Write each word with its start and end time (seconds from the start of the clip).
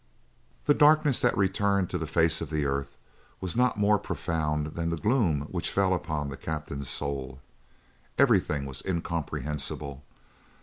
The 0.65 0.73
darkness 0.73 1.21
that 1.21 1.37
returned 1.37 1.91
to 1.91 1.99
the 1.99 2.07
face 2.07 2.41
of 2.41 2.49
the 2.49 2.65
earth 2.65 2.97
was 3.39 3.55
not 3.55 3.77
more 3.77 3.99
profound 3.99 4.73
than 4.73 4.89
the 4.89 4.97
gloom 4.97 5.41
which 5.51 5.69
fell 5.69 5.93
upon 5.93 6.29
the 6.29 6.37
captain's 6.37 6.89
soul. 6.89 7.39
Everything 8.17 8.65
was 8.65 8.81
incomprehensible. 8.83 10.03